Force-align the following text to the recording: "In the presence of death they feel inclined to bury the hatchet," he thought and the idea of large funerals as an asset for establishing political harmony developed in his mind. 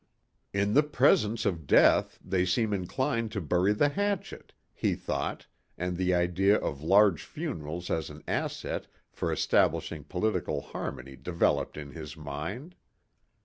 "In 0.51 0.73
the 0.73 0.81
presence 0.81 1.45
of 1.45 1.67
death 1.67 2.17
they 2.25 2.43
feel 2.43 2.73
inclined 2.73 3.31
to 3.33 3.39
bury 3.39 3.71
the 3.71 3.89
hatchet," 3.89 4.51
he 4.73 4.95
thought 4.95 5.45
and 5.77 5.95
the 5.95 6.11
idea 6.11 6.55
of 6.55 6.81
large 6.81 7.21
funerals 7.21 7.91
as 7.91 8.09
an 8.09 8.23
asset 8.27 8.87
for 9.11 9.31
establishing 9.31 10.03
political 10.05 10.61
harmony 10.61 11.15
developed 11.15 11.77
in 11.77 11.91
his 11.91 12.17
mind. 12.17 12.73